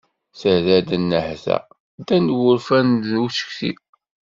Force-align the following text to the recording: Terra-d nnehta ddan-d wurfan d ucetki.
Terra-d 0.39 0.89
nnehta 1.01 1.57
ddan-d 1.99 2.29
wurfan 2.37 2.87
d 3.05 3.09
ucetki. 3.23 3.71